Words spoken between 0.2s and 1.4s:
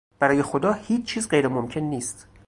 خدا هیچ چیز